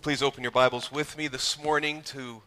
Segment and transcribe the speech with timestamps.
[0.00, 2.40] Well, please open your Bibles with me this morning to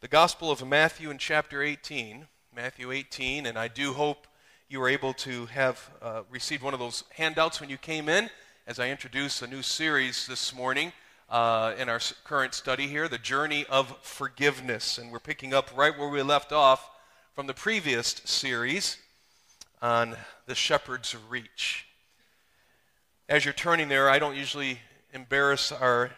[0.00, 2.26] the Gospel of Matthew in chapter 18.
[2.52, 4.26] Matthew 18, and I do hope
[4.68, 8.28] you were able to have uh, received one of those handouts when you came in
[8.66, 10.92] as I introduce a new series this morning
[11.28, 14.98] uh, in our current study here, The Journey of Forgiveness.
[14.98, 16.90] And we're picking up right where we left off
[17.36, 18.96] from the previous series
[19.80, 20.16] on
[20.46, 21.86] the Shepherd's Reach.
[23.28, 24.80] As you're turning there, I don't usually
[25.12, 26.10] embarrass our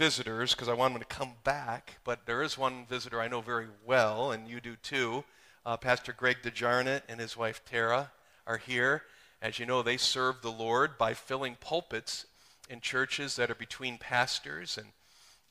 [0.00, 3.42] visitors because I want them to come back, but there is one visitor I know
[3.42, 5.24] very well, and you do too.
[5.66, 8.10] Uh, Pastor Greg DeJarnett and his wife Tara
[8.46, 9.02] are here.
[9.42, 12.24] As you know, they serve the Lord by filling pulpits
[12.70, 14.86] in churches that are between pastors, and,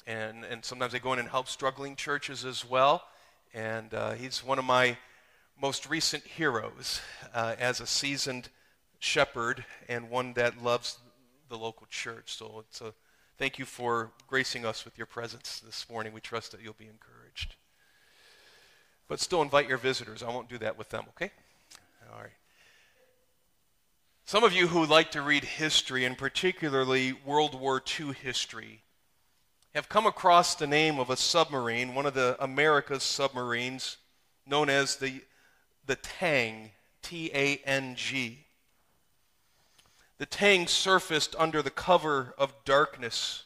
[0.07, 3.04] and, and sometimes they go in and help struggling churches as well.
[3.54, 4.98] And uh, he's one of my
[5.62, 7.02] most recent heroes
[7.35, 8.49] uh, as a seasoned
[8.98, 10.98] shepherd and one that loves
[11.49, 12.35] the local church.
[12.35, 12.95] So it's a
[13.39, 16.11] Thank you for gracing us with your presence this morning.
[16.11, 17.55] We trust that you'll be encouraged.
[19.07, 20.21] But still invite your visitors.
[20.21, 21.32] I won't do that with them, okay?
[22.12, 22.34] All right.
[24.26, 28.82] Some of you who like to read history, and particularly World War II history,
[29.73, 33.95] have come across the name of a submarine, one of the America's submarines,
[34.45, 35.21] known as the,
[35.85, 38.48] the Tang, T A N G.
[40.20, 43.45] The Tang surfaced under the cover of darkness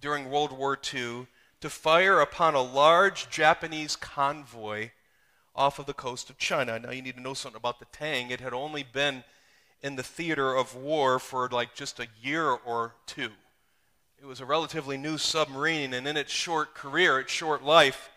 [0.00, 1.26] during World War II
[1.60, 4.90] to fire upon a large Japanese convoy
[5.52, 6.78] off of the coast of China.
[6.78, 8.30] Now, you need to know something about the Tang.
[8.30, 9.24] It had only been
[9.82, 13.32] in the theater of war for like just a year or two.
[14.20, 18.10] It was a relatively new submarine, and in its short career, its short life,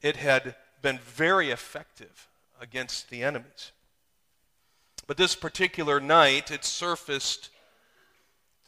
[0.00, 2.28] it had been very effective
[2.58, 3.72] against the enemies.
[5.06, 7.50] But this particular night, it surfaced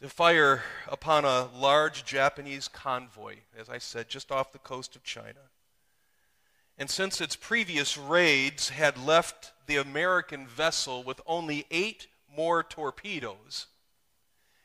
[0.01, 5.03] to fire upon a large Japanese convoy, as I said, just off the coast of
[5.03, 5.49] China.
[6.77, 13.67] And since its previous raids had left the American vessel with only eight more torpedoes,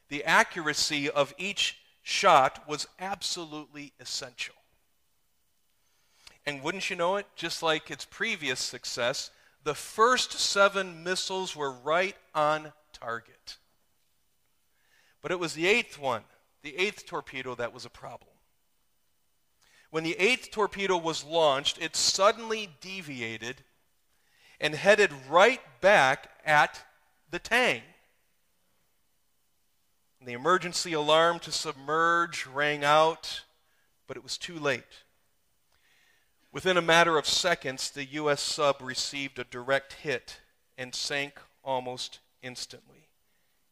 [0.08, 4.54] the accuracy of each shot was absolutely essential.
[6.46, 9.30] And wouldn't you know it, just like its previous success,
[9.64, 13.56] the first seven missiles were right on target.
[15.22, 16.22] But it was the eighth one,
[16.62, 18.30] the eighth torpedo, that was a problem.
[19.90, 23.62] When the eighth torpedo was launched, it suddenly deviated
[24.60, 26.84] and headed right back at
[27.30, 27.82] the Tang.
[30.24, 33.42] The emergency alarm to submerge rang out,
[34.06, 35.03] but it was too late.
[36.54, 38.40] Within a matter of seconds, the U.S.
[38.40, 40.38] sub received a direct hit
[40.78, 43.08] and sank almost instantly,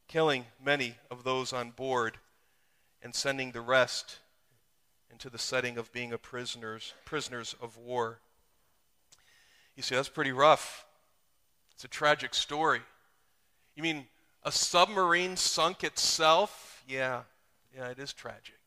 [0.09, 2.19] killing many of those on board
[3.01, 4.19] and sending the rest
[5.13, 8.19] into the setting of being a prisoners, prisoners of war.
[9.77, 10.85] You see, that's pretty rough.
[11.75, 12.81] It's a tragic story.
[13.77, 14.07] You mean
[14.43, 16.83] a submarine sunk itself?
[16.89, 17.21] Yeah,
[17.73, 18.59] yeah, it is tragic.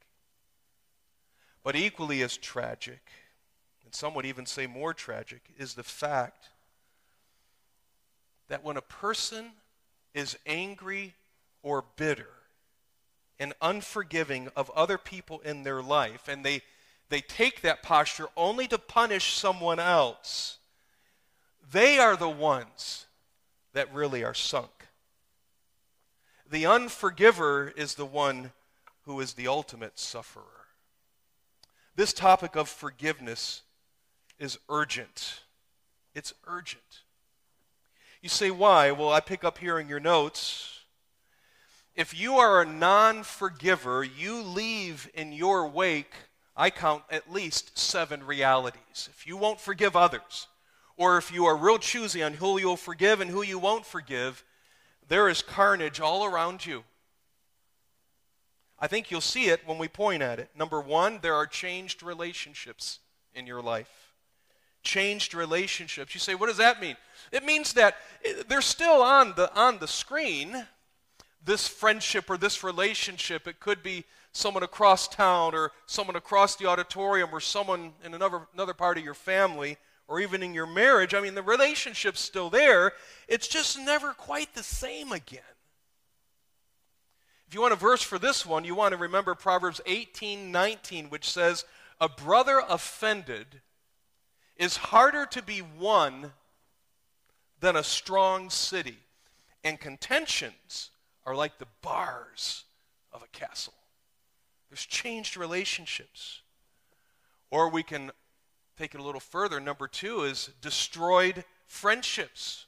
[1.66, 3.02] But equally as tragic
[3.96, 6.50] some would even say more tragic, is the fact
[8.48, 9.52] that when a person
[10.14, 11.14] is angry
[11.64, 12.30] or bitter
[13.40, 16.62] and unforgiving of other people in their life, and they,
[17.10, 20.58] they take that posture only to punish someone else,
[21.72, 23.06] they are the ones
[23.74, 24.70] that really are sunk.
[26.50, 28.52] The unforgiver is the one
[29.06, 30.44] who is the ultimate sufferer.
[31.96, 33.64] This topic of forgiveness
[34.40, 35.42] is urgent.
[36.14, 36.82] It's urgent.
[38.22, 38.92] You say, why?
[38.92, 40.80] Well, I pick up here in your notes.
[41.96, 46.14] If you are a non forgiver, you leave in your wake,
[46.56, 49.10] I count at least seven realities.
[49.12, 50.48] If you won't forgive others,
[50.98, 54.44] or if you are real choosy on who you'll forgive and who you won't forgive,
[55.08, 56.84] there is carnage all around you.
[58.80, 60.50] I think you'll see it when we point at it.
[60.56, 63.00] Number one, there are changed relationships
[63.34, 64.05] in your life
[64.86, 66.14] changed relationships.
[66.14, 66.96] You say, what does that mean?
[67.32, 67.98] It means that
[68.48, 70.66] they're still on the, on the screen,
[71.44, 73.48] this friendship or this relationship.
[73.48, 78.48] It could be someone across town or someone across the auditorium or someone in another,
[78.54, 79.78] another part of your family
[80.08, 81.14] or even in your marriage.
[81.14, 82.94] I mean, the relationship's still there.
[83.28, 85.42] It's just never quite the same again.
[87.48, 91.10] If you want a verse for this one, you want to remember Proverbs 18 19,
[91.10, 91.66] which says,
[92.00, 93.62] A brother offended
[94.58, 96.32] is harder to be won
[97.60, 98.98] than a strong city,
[99.64, 100.92] and contentions
[101.26, 102.64] are like the bars
[103.12, 103.74] of a castle.
[104.70, 106.42] There's changed relationships.
[107.50, 108.12] Or we can
[108.78, 109.60] take it a little further.
[109.60, 112.66] Number two is destroyed friendships.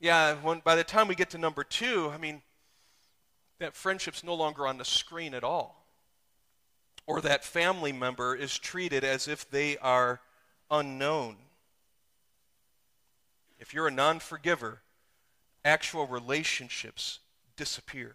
[0.00, 2.42] Yeah, when, by the time we get to number two, I mean,
[3.58, 5.86] that friendship's no longer on the screen at all.
[7.06, 10.20] Or that family member is treated as if they are
[10.70, 11.36] unknown.
[13.58, 14.80] If you're a non forgiver,
[15.64, 17.20] actual relationships
[17.56, 18.14] disappear.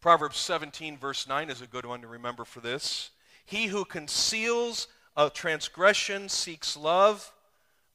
[0.00, 3.10] Proverbs 17, verse 9 is a good one to remember for this.
[3.44, 7.32] He who conceals a transgression seeks love,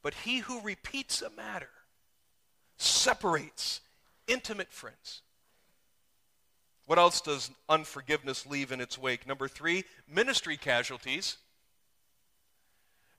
[0.02, 1.70] but he who repeats a matter
[2.76, 3.80] separates
[4.28, 5.22] intimate friends.
[6.86, 9.26] What else does unforgiveness leave in its wake?
[9.26, 11.38] Number three, ministry casualties.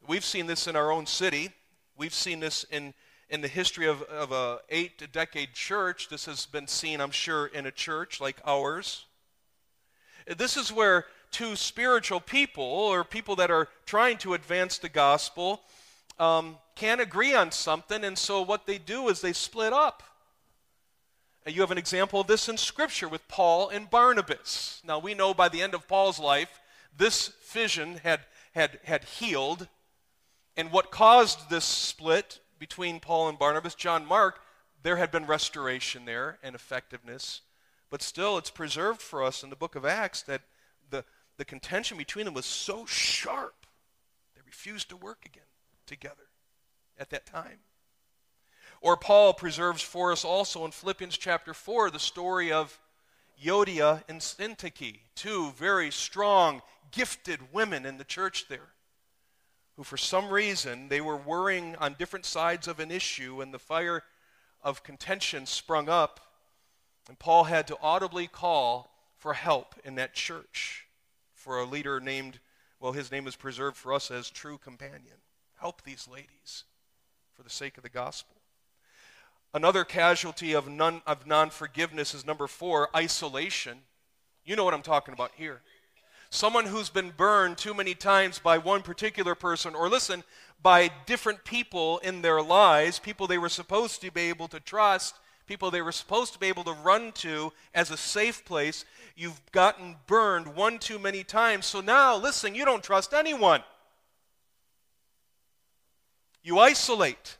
[0.07, 1.49] We've seen this in our own city.
[1.97, 2.93] We've seen this in,
[3.29, 6.07] in the history of, of a eight decade church.
[6.07, 9.03] This has been seen, I'm sure, in a church like ours.
[10.37, 15.61] This is where two spiritual people, or people that are trying to advance the gospel,
[16.19, 20.03] um, can't agree on something, and so what they do is they split up.
[21.45, 24.81] You have an example of this in Scripture with Paul and Barnabas.
[24.85, 26.61] Now, we know by the end of Paul's life,
[26.97, 28.21] this fission had,
[28.53, 29.67] had, had healed.
[30.57, 34.41] And what caused this split between Paul and Barnabas, John Mark,
[34.81, 37.41] there had been restoration there and effectiveness.
[37.89, 40.41] But still, it's preserved for us in the book of Acts that
[40.89, 41.05] the,
[41.37, 43.67] the contention between them was so sharp,
[44.35, 45.43] they refused to work again
[45.85, 46.27] together
[46.99, 47.59] at that time.
[48.81, 52.79] Or Paul preserves for us also in Philippians chapter 4 the story of
[53.41, 56.61] Euodia and Syntyche, two very strong,
[56.91, 58.73] gifted women in the church there,
[59.77, 63.59] who for some reason they were worrying on different sides of an issue and the
[63.59, 64.03] fire
[64.61, 66.19] of contention sprung up,
[67.07, 70.87] and Paul had to audibly call for help in that church
[71.33, 72.39] for a leader named,
[72.79, 75.21] well, his name is preserved for us as True Companion.
[75.59, 76.65] Help these ladies
[77.33, 78.35] for the sake of the gospel.
[79.53, 83.79] Another casualty of, non, of non-forgiveness is number four, isolation.
[84.43, 85.61] You know what I'm talking about here.
[86.29, 90.23] Someone who's been burned too many times by one particular person, or listen,
[90.61, 95.15] by different people in their lives, people they were supposed to be able to trust,
[95.47, 98.83] people they were supposed to be able to run to as a safe place.
[99.15, 101.65] You've gotten burned one too many times.
[101.65, 103.63] So now, listen, you don't trust anyone.
[106.43, 107.37] You isolate.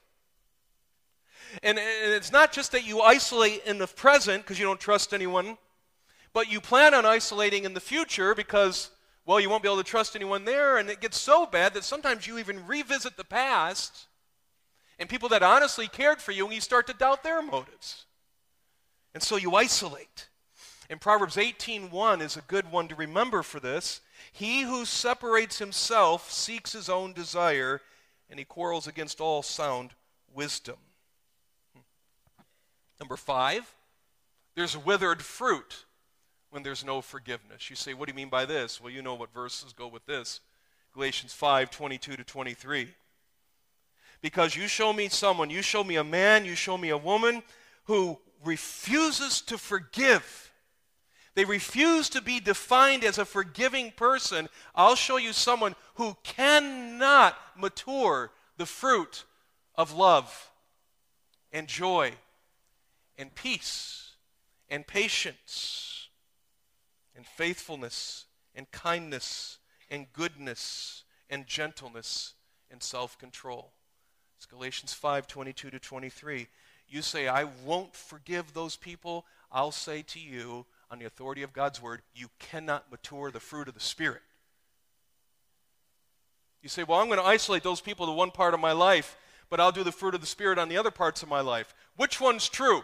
[1.64, 5.58] And, it's not just that you isolate in the present because you don't trust anyone,
[6.38, 8.92] but you plan on isolating in the future because,
[9.26, 10.78] well, you won't be able to trust anyone there.
[10.78, 14.06] And it gets so bad that sometimes you even revisit the past
[15.00, 18.06] and people that honestly cared for you and you start to doubt their motives.
[19.16, 20.30] And so you isolate.
[20.92, 24.02] And Proverbs 18:1 is a good one to remember for this.
[24.32, 27.82] He who separates himself seeks his own desire,
[28.30, 29.96] and he quarrels against all sound
[30.32, 30.78] wisdom.
[33.00, 33.74] Number five,
[34.54, 35.86] there's withered fruit
[36.58, 37.70] when there's no forgiveness.
[37.70, 38.82] You say, what do you mean by this?
[38.82, 40.40] Well, you know what verses go with this.
[40.92, 42.88] Galatians 5 22 to 23.
[44.22, 47.44] Because you show me someone, you show me a man, you show me a woman
[47.84, 50.52] who refuses to forgive.
[51.36, 54.50] They refuse to be defined as a forgiving person.
[54.74, 59.26] I'll show you someone who cannot mature the fruit
[59.76, 60.50] of love
[61.54, 62.14] and joy
[63.16, 64.14] and peace
[64.72, 65.97] and patience
[67.18, 69.58] and faithfulness and kindness
[69.90, 72.36] and goodness and gentleness
[72.72, 73.72] and self-control.
[74.38, 76.48] It's Galatians 5, 22 to 23.
[76.88, 79.26] You say, I won't forgive those people.
[79.52, 83.68] I'll say to you, on the authority of God's word, you cannot mature the fruit
[83.68, 84.22] of the Spirit.
[86.62, 89.18] You say, well, I'm going to isolate those people to one part of my life,
[89.50, 91.74] but I'll do the fruit of the Spirit on the other parts of my life.
[91.96, 92.84] Which one's true?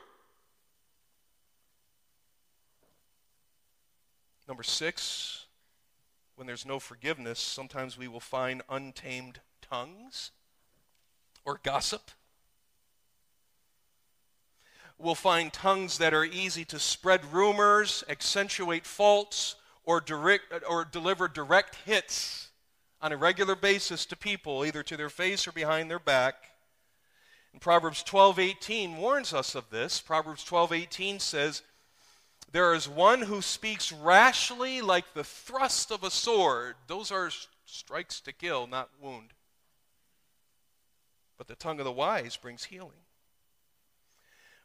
[4.53, 5.48] Number six,
[6.36, 10.29] when there's no forgiveness, sometimes we will find untamed tongues
[11.43, 12.12] or gossip.
[15.00, 19.55] We'll find tongues that are easy to spread rumors, accentuate faults,
[19.86, 22.50] or, direct, or deliver direct hits
[23.01, 26.36] on a regular basis to people, either to their face or behind their back.
[27.53, 30.00] And Proverbs 12:18 warns us of this.
[30.00, 31.63] Proverbs 12:18 says,
[32.53, 36.75] there is one who speaks rashly like the thrust of a sword.
[36.88, 37.31] Those are
[37.65, 39.33] strikes to kill, not wound.
[41.38, 42.91] But the tongue of the wise brings healing.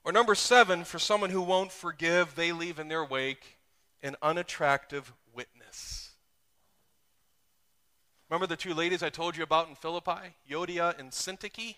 [0.04, 3.56] Or number seven, for someone who won't forgive, they leave in their wake
[4.02, 6.10] an unattractive witness.
[8.28, 11.76] Remember the two ladies I told you about in Philippi, Euodia and Syntyche?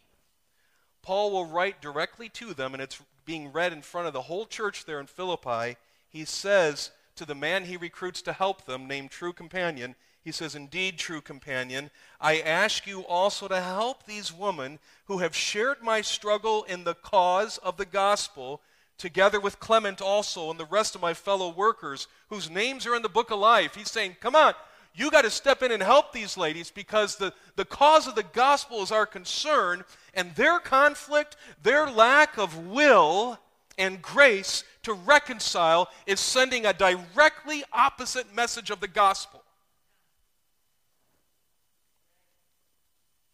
[1.03, 4.45] Paul will write directly to them, and it's being read in front of the whole
[4.45, 5.77] church there in Philippi.
[6.11, 10.55] He says to the man he recruits to help them, named True Companion, he says,
[10.55, 11.91] Indeed, true companion,
[12.21, 16.95] I ask you also to help these women who have shared my struggle in the
[16.95, 18.61] cause of the gospel,
[18.99, 23.03] together with Clement also and the rest of my fellow workers whose names are in
[23.03, 23.75] the book of life.
[23.75, 24.53] He's saying, Come on,
[24.95, 28.23] you got to step in and help these ladies because the, the cause of the
[28.23, 33.39] gospel is our concern, and their conflict, their lack of will
[33.79, 39.43] and grace to reconcile is sending a directly opposite message of the gospel.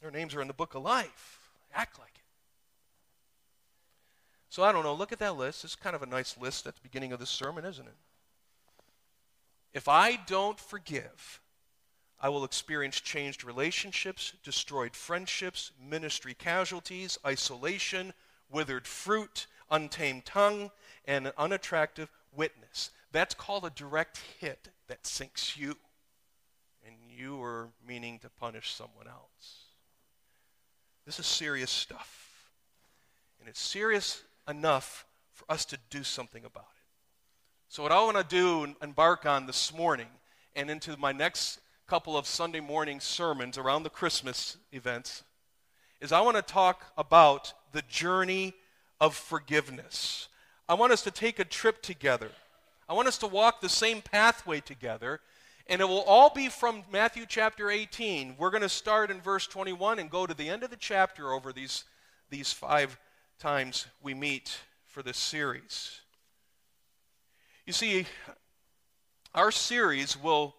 [0.00, 1.50] Their names are in the book of life.
[1.74, 2.22] Act like it.
[4.48, 4.94] So I don't know.
[4.94, 5.64] Look at that list.
[5.64, 7.96] It's kind of a nice list at the beginning of this sermon, isn't it?
[9.74, 11.40] If I don't forgive,
[12.20, 18.14] I will experience changed relationships, destroyed friendships, ministry casualties, isolation,
[18.50, 20.70] withered fruit, untamed tongue,
[21.06, 22.90] and an unattractive witness.
[23.12, 25.76] That's called a direct hit that sinks you.
[26.86, 29.64] And you are meaning to punish someone else.
[31.04, 32.50] This is serious stuff.
[33.40, 36.82] And it's serious enough for us to do something about it.
[37.68, 40.06] So, what I want to do and embark on this morning
[40.54, 45.22] and into my next couple of Sunday morning sermons around the Christmas events
[46.00, 48.54] is I want to talk about the journey
[49.00, 50.28] of forgiveness.
[50.68, 52.30] I want us to take a trip together.
[52.88, 55.20] I want us to walk the same pathway together
[55.68, 58.36] and it will all be from Matthew chapter 18.
[58.38, 61.32] We're going to start in verse 21 and go to the end of the chapter
[61.32, 61.84] over these,
[62.30, 62.96] these five
[63.40, 66.00] times we meet for this series.
[67.66, 68.06] You see,
[69.34, 70.54] our series will,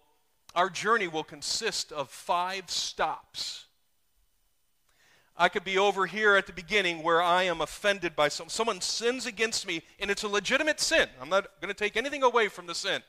[0.55, 3.66] our journey will consist of five stops.
[5.38, 8.82] I could be over here at the beginning where I am offended by some, someone
[8.82, 11.08] sins against me, and it's a legitimate sin.
[11.22, 13.03] I'm not going to take anything away from the sin.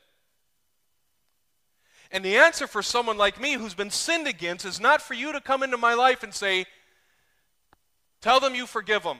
[2.11, 5.31] And the answer for someone like me who's been sinned against is not for you
[5.31, 6.65] to come into my life and say,
[8.21, 9.19] Tell them you forgive them.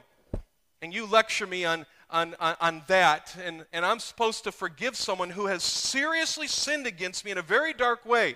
[0.82, 3.36] And you lecture me on, on, on, on, that.
[3.44, 7.42] And, and I'm supposed to forgive someone who has seriously sinned against me in a
[7.42, 8.36] very dark way.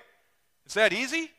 [0.65, 1.31] Is that easy?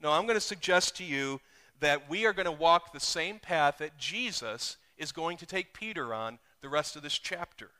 [0.00, 1.40] No, I'm going to suggest to you
[1.82, 5.74] that we are going to walk the same path that Jesus is going to take
[5.74, 7.70] Peter on the rest of this chapter.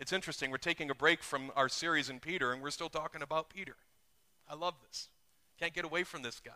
[0.00, 3.22] It's interesting, we're taking a break from our series in Peter, and we're still talking
[3.22, 3.76] about Peter.
[4.48, 5.08] I love this.
[5.58, 6.52] Can't get away from this guy.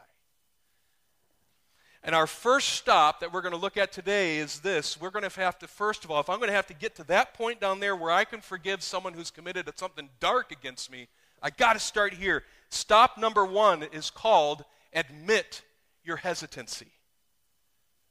[2.02, 5.00] And our first stop that we're going to look at today is this.
[5.00, 6.96] We're going to have to, first of all, if I'm going to have to get
[6.96, 10.90] to that point down there where I can forgive someone who's committed something dark against
[10.90, 11.06] me,
[11.40, 12.42] I got to start here.
[12.70, 15.62] Stop number one is called admit
[16.04, 16.92] your hesitancy.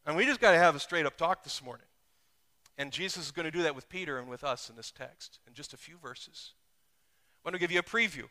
[0.05, 1.85] And we just got to have a straight up talk this morning.
[2.77, 5.39] And Jesus is going to do that with Peter and with us in this text
[5.47, 6.53] in just a few verses.
[7.43, 8.25] I want to give you a preview.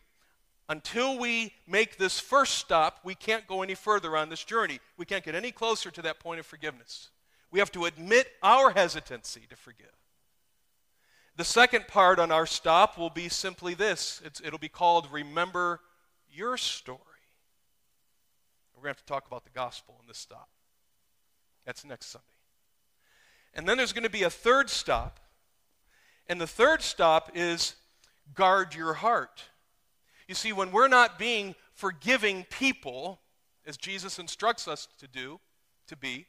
[0.68, 4.80] Until we make this first stop, we can't go any further on this journey.
[4.96, 7.10] We can't get any closer to that point of forgiveness.
[7.50, 9.86] We have to admit our hesitancy to forgive.
[11.36, 15.80] The second part on our stop will be simply this it's, it'll be called Remember
[16.30, 17.00] Your Story.
[18.86, 20.48] We're going to have to talk about the gospel in this stop.
[21.64, 22.24] That's next Sunday.
[23.52, 25.18] And then there's going to be a third stop.
[26.28, 27.74] And the third stop is
[28.32, 29.42] guard your heart.
[30.28, 33.18] You see, when we're not being forgiving people,
[33.66, 35.40] as Jesus instructs us to do,
[35.88, 36.26] to be,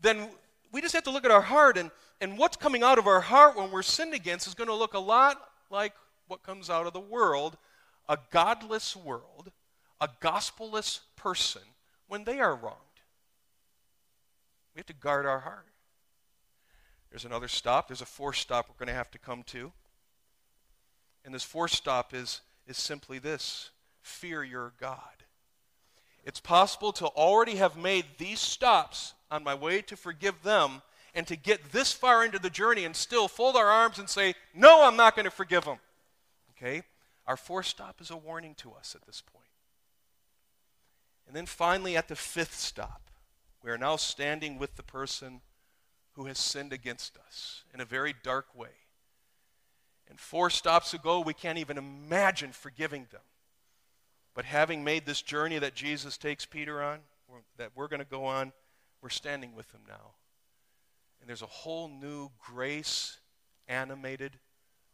[0.00, 0.28] then
[0.70, 1.76] we just have to look at our heart.
[1.76, 4.76] And, and what's coming out of our heart when we're sinned against is going to
[4.76, 5.94] look a lot like
[6.28, 7.56] what comes out of the world
[8.08, 9.52] a godless world,
[10.00, 11.62] a gospelless person
[12.06, 12.76] when they are wronged.
[14.74, 15.66] We have to guard our heart.
[17.10, 17.88] There's another stop.
[17.88, 19.72] There's a fourth stop we're going to have to come to.
[21.24, 23.70] And this fourth stop is, is simply this
[24.02, 25.00] fear your God.
[26.24, 30.82] It's possible to already have made these stops on my way to forgive them
[31.14, 34.34] and to get this far into the journey and still fold our arms and say,
[34.54, 35.78] No, I'm not going to forgive them.
[36.52, 36.82] Okay?
[37.26, 39.47] Our fourth stop is a warning to us at this point.
[41.28, 43.10] And then finally, at the fifth stop,
[43.62, 45.42] we are now standing with the person
[46.12, 48.70] who has sinned against us in a very dark way.
[50.08, 53.20] And four stops ago, we can't even imagine forgiving them.
[54.34, 57.00] But having made this journey that Jesus takes Peter on,
[57.58, 58.52] that we're going to go on,
[59.02, 60.12] we're standing with him now.
[61.20, 63.18] And there's a whole new grace
[63.68, 64.38] animated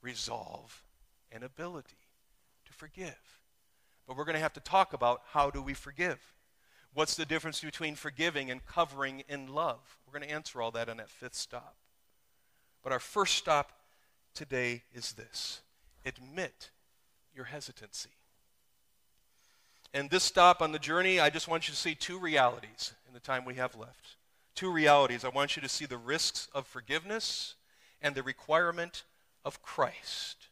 [0.03, 0.83] resolve
[1.31, 1.97] and ability
[2.67, 3.41] to forgive.
[4.07, 6.19] But we're going to have to talk about how do we forgive?
[6.93, 9.81] What's the difference between forgiving and covering in love?
[10.07, 11.77] We're going to answer all that on that fifth stop.
[12.83, 13.73] But our first stop
[14.35, 15.63] today is this
[16.05, 16.71] admit
[17.35, 18.11] your hesitancy.
[19.93, 23.15] And this stop on the journey, I just want you to see two realities in
[23.15, 24.17] the time we have left.
[24.55, 25.25] Two realities.
[25.25, 27.55] I want you to see the risks of forgiveness
[28.03, 29.05] and the requirement
[29.45, 30.49] of Christ.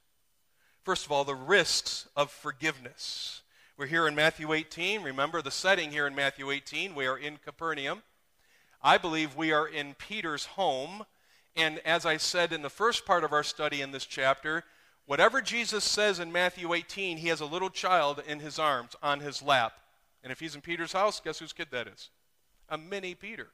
[0.82, 3.41] First of all, the risks of forgiveness.
[3.82, 5.02] We're here in Matthew 18.
[5.02, 6.94] Remember the setting here in Matthew 18.
[6.94, 8.04] We are in Capernaum.
[8.80, 11.02] I believe we are in Peter's home.
[11.56, 14.62] And as I said in the first part of our study in this chapter,
[15.06, 19.18] whatever Jesus says in Matthew 18, he has a little child in his arms, on
[19.18, 19.72] his lap.
[20.22, 22.10] And if he's in Peter's house, guess whose kid that is?
[22.68, 23.48] A mini Peter.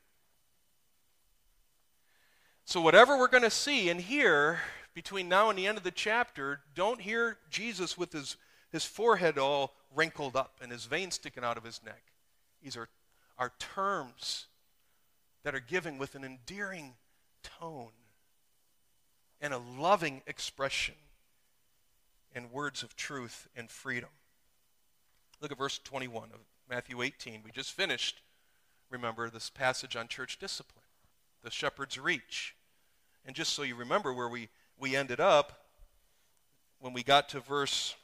[2.67, 4.61] So, whatever we're going to see and hear
[4.93, 8.37] between now and the end of the chapter, don't hear Jesus with his,
[8.71, 12.03] his forehead all wrinkled up and his veins sticking out of his neck.
[12.63, 12.89] These are,
[13.39, 14.47] are terms
[15.45, 16.95] that are given with an endearing
[17.43, 17.93] tone
[19.41, 20.95] and a loving expression
[22.35, 24.11] and words of truth and freedom.
[25.41, 27.43] Look at verse 21 of Matthew 18.
[27.45, 28.21] We just finished,
[28.91, 30.85] remember, this passage on church discipline,
[31.43, 32.55] the shepherd's reach.
[33.25, 34.49] And just so you remember where we,
[34.79, 35.67] we ended up,
[36.81, 37.95] when we got to verse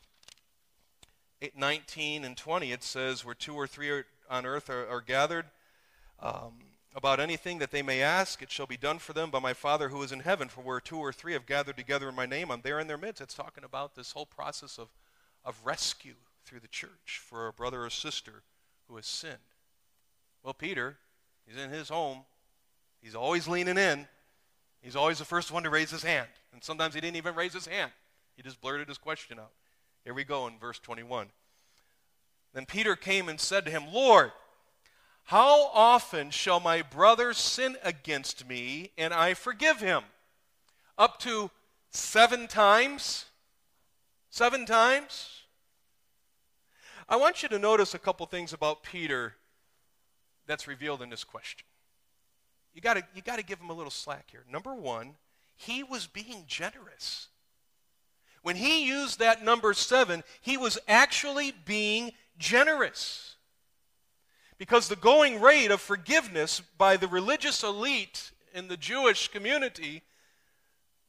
[1.56, 5.46] 19 and 20, it says, Where two or three on earth are, are gathered,
[6.20, 6.52] um,
[6.94, 9.88] about anything that they may ask, it shall be done for them by my Father
[9.88, 10.48] who is in heaven.
[10.48, 12.98] For where two or three have gathered together in my name, I'm there in their
[12.98, 13.20] midst.
[13.20, 14.88] It's talking about this whole process of,
[15.44, 18.42] of rescue through the church for a brother or sister
[18.88, 19.38] who has sinned.
[20.44, 20.96] Well, Peter,
[21.46, 22.20] he's in his home.
[23.02, 24.06] He's always leaning in.
[24.80, 26.28] He's always the first one to raise his hand.
[26.52, 27.90] And sometimes he didn't even raise his hand,
[28.36, 29.50] he just blurted his question out.
[30.04, 31.28] Here we go in verse 21.
[32.52, 34.32] Then Peter came and said to him, Lord,
[35.24, 40.02] how often shall my brother sin against me and I forgive him?
[40.98, 41.50] Up to
[41.90, 43.24] seven times?
[44.30, 45.42] Seven times?
[47.08, 49.34] I want you to notice a couple things about Peter
[50.46, 51.66] that's revealed in this question.
[52.74, 54.44] You got you to give him a little slack here.
[54.50, 55.14] Number one,
[55.56, 57.28] he was being generous.
[58.44, 63.36] When he used that number seven, he was actually being generous.
[64.58, 70.02] Because the going rate of forgiveness by the religious elite in the Jewish community,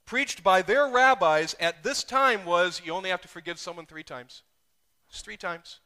[0.05, 4.01] preached by their rabbis at this time, was you only have to forgive someone three
[4.01, 4.43] times.
[5.11, 5.81] Just three times.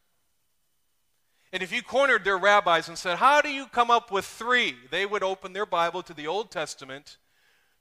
[1.51, 4.75] And if you cornered their rabbis and said, How do you come up with three?
[4.91, 7.17] They would open their Bible to the Old Testament,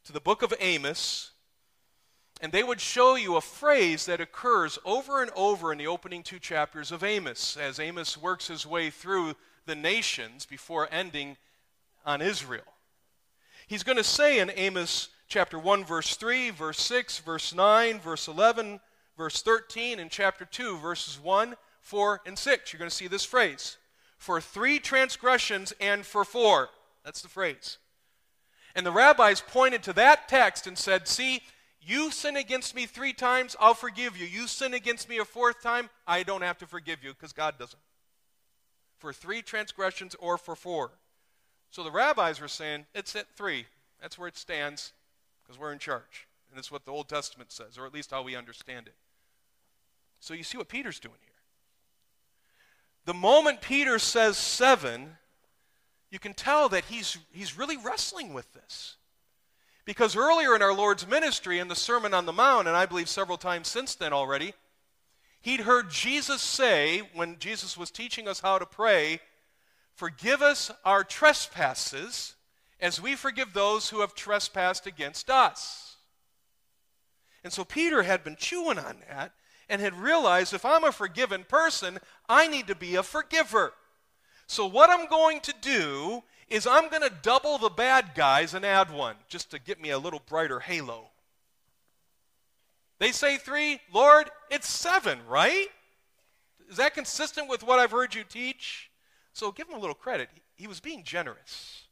[0.05, 1.33] to the book of Amos,
[2.41, 6.23] and they would show you a phrase that occurs over and over in the opening
[6.23, 9.35] two chapters of Amos, as Amos works his way through
[9.67, 11.37] the nations before ending
[12.07, 12.63] on Israel.
[13.67, 18.29] He's going to say in Amos chapter 1, verse 3, verse 6, verse 9, verse
[18.29, 18.81] 11,
[19.17, 22.73] verse 13, and chapter 2, verses 1, 4, and 6.
[22.73, 23.77] You're going to see this phrase
[24.17, 26.71] for three transgressions and for four.
[27.05, 27.79] That's the phrase.
[28.75, 31.43] And the rabbis pointed to that text and said, See,
[31.89, 34.27] you sin against me three times, I'll forgive you.
[34.27, 37.59] You sin against me a fourth time, I don't have to forgive you because God
[37.59, 37.81] doesn't
[38.99, 40.91] for three transgressions or for four.
[41.71, 43.67] So the rabbis were saying it's at three.
[44.01, 44.93] That's where it stands
[45.43, 46.27] because we're in charge.
[46.51, 48.95] And that's what the Old Testament says, or at least how we understand it.
[50.21, 51.35] So you see what Peter's doing here.
[53.05, 55.17] The moment Peter says seven,
[56.11, 58.97] you can tell that he's, he's really wrestling with this.
[59.89, 63.09] Because earlier in our Lord's ministry, in the Sermon on the Mount, and I believe
[63.09, 64.53] several times since then already,
[65.41, 69.21] He'd heard Jesus say, when Jesus was teaching us how to pray,
[69.95, 72.35] Forgive us our trespasses
[72.83, 75.97] as we forgive those who have trespassed against us.
[77.43, 79.33] And so Peter had been chewing on that
[79.71, 81.99] and had realized if I'm a forgiven person,
[82.29, 83.73] I need to be a forgiver.
[84.47, 88.65] So, what I'm going to do is I'm going to double the bad guys and
[88.65, 91.09] add one just to get me a little brighter halo.
[92.99, 95.67] They say three, Lord, it's seven, right?
[96.71, 98.91] Is that consistent with what I've heard you teach?
[99.33, 100.29] So give him a little credit.
[100.57, 101.87] He was being generous.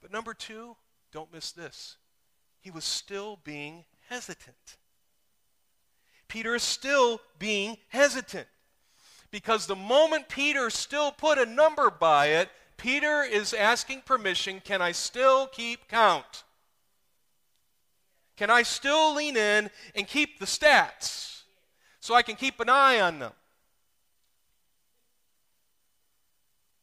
[0.00, 0.76] But number two,
[1.12, 1.96] don't miss this.
[2.60, 4.76] He was still being hesitant.
[6.28, 8.46] Peter is still being hesitant.
[9.30, 14.80] Because the moment Peter still put a number by it, Peter is asking permission can
[14.80, 16.44] I still keep count?
[18.36, 21.42] Can I still lean in and keep the stats
[21.98, 23.32] so I can keep an eye on them?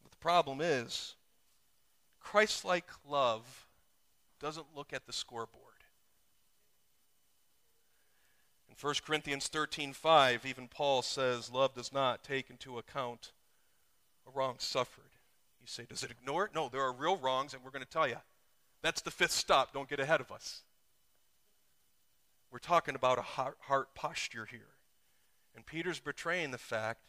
[0.02, 1.14] But The problem is,
[2.20, 3.66] Christ like love
[4.38, 5.62] doesn't look at the scoreboard.
[8.68, 13.32] In 1 Corinthians 13:5, even Paul says love does not take into account
[14.26, 15.15] a wrong suffered.
[15.66, 16.54] You say, does it ignore it?
[16.54, 18.18] No, there are real wrongs, and we're going to tell you.
[18.82, 19.72] That's the fifth stop.
[19.72, 20.62] Don't get ahead of us.
[22.52, 24.76] We're talking about a heart, posture here.
[25.56, 27.00] And Peter's betraying the fact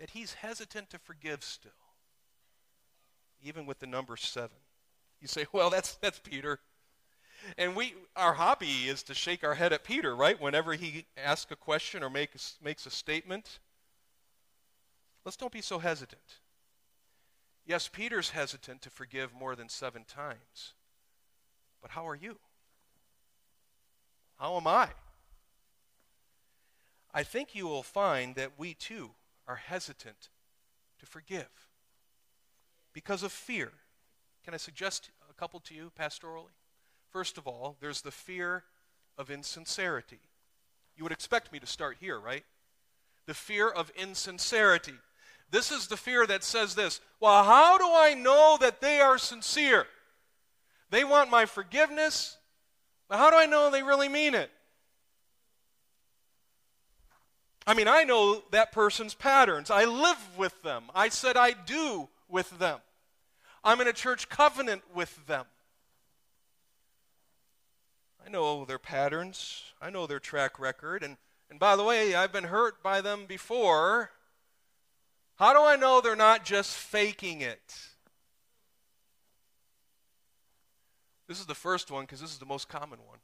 [0.00, 1.70] that he's hesitant to forgive still,
[3.40, 4.56] even with the number seven.
[5.20, 6.58] You say, well, that's, that's Peter.
[7.56, 10.40] And we, our hobby is to shake our head at Peter, right?
[10.40, 13.60] Whenever he asks a question or make a, makes a statement.
[15.24, 16.40] Let's don't be so hesitant.
[17.66, 20.74] Yes, Peter's hesitant to forgive more than seven times.
[21.80, 22.38] But how are you?
[24.38, 24.88] How am I?
[27.12, 29.10] I think you will find that we too
[29.46, 30.28] are hesitant
[30.98, 31.48] to forgive
[32.92, 33.72] because of fear.
[34.44, 36.52] Can I suggest a couple to you pastorally?
[37.10, 38.64] First of all, there's the fear
[39.16, 40.20] of insincerity.
[40.96, 42.44] You would expect me to start here, right?
[43.26, 44.94] The fear of insincerity.
[45.50, 49.18] This is the fear that says this Well, how do I know that they are
[49.18, 49.86] sincere?
[50.90, 52.36] They want my forgiveness,
[53.08, 54.50] but how do I know they really mean it?
[57.66, 59.70] I mean, I know that person's patterns.
[59.70, 60.84] I live with them.
[60.94, 62.80] I said I do with them.
[63.62, 65.46] I'm in a church covenant with them.
[68.24, 69.62] I know their patterns.
[69.80, 71.02] I know their track record.
[71.02, 71.16] And,
[71.50, 74.10] and by the way, I've been hurt by them before.
[75.36, 77.78] How do I know they're not just faking it?
[81.26, 83.18] This is the first one because this is the most common one.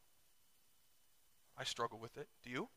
[1.56, 2.26] I struggle with it.
[2.42, 2.68] Do you?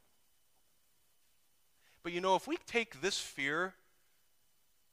[2.04, 3.74] But you know, if we take this fear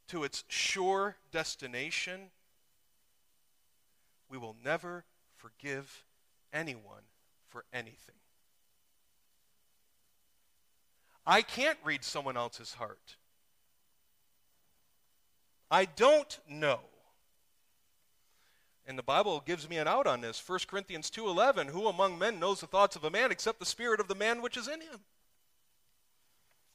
[0.09, 2.31] to its sure destination,
[4.31, 5.05] we will never
[5.37, 6.05] forgive
[6.53, 7.03] anyone
[7.49, 8.15] for anything.
[11.27, 13.17] I can't read someone else's heart.
[15.71, 16.81] I don't know.
[18.87, 20.41] And the Bible gives me an out on this.
[20.41, 24.01] 1 Corinthians 2:11, who among men knows the thoughts of a man except the spirit
[24.01, 25.05] of the man which is in him?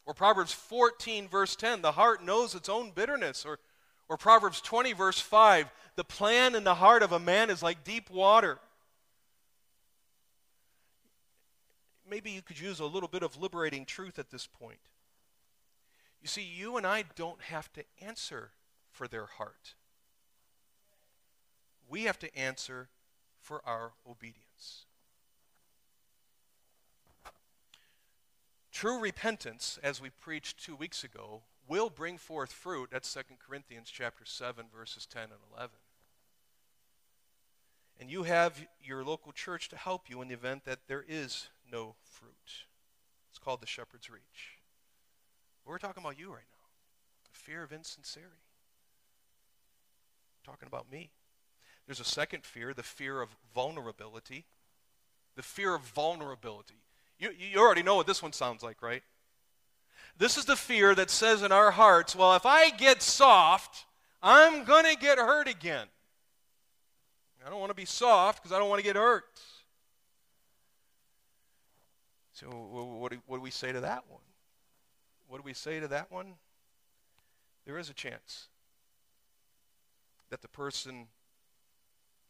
[0.05, 3.59] Or Proverbs 14 verse 10, the heart knows its own bitterness or
[4.07, 7.83] or Proverbs 20 verse 5, the plan in the heart of a man is like
[7.83, 8.59] deep water.
[12.07, 14.77] Maybe you could use a little bit of liberating truth at this point.
[16.21, 18.51] You see, you and I don't have to answer
[18.95, 19.75] for their heart.
[21.87, 22.87] We have to answer
[23.41, 24.85] for our obedience.
[28.71, 32.89] True repentance, as we preached two weeks ago, will bring forth fruit.
[32.91, 35.71] That's 2 Corinthians chapter 7, verses 10 and 11.
[37.99, 41.47] And you have your local church to help you in the event that there is
[41.71, 42.33] no fruit.
[43.29, 44.59] It's called the shepherd's reach.
[45.65, 47.31] We're talking about you right now.
[47.31, 48.44] The fear of insincerity
[50.45, 51.09] talking about me.
[51.85, 54.45] There's a second fear, the fear of vulnerability.
[55.35, 56.75] The fear of vulnerability.
[57.19, 59.03] You, you already know what this one sounds like, right?
[60.17, 63.85] This is the fear that says in our hearts, well, if I get soft,
[64.21, 65.87] I'm going to get hurt again.
[67.45, 69.25] I don't want to be soft because I don't want to get hurt.
[72.33, 74.21] So, what do, what do we say to that one?
[75.27, 76.33] What do we say to that one?
[77.65, 78.47] There is a chance
[80.35, 81.07] that the person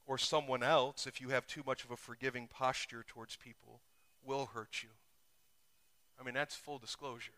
[0.05, 3.81] or someone else, if you have too much of a forgiving posture towards people,
[4.23, 4.89] will hurt you.
[6.19, 7.31] I mean, that's full disclosure.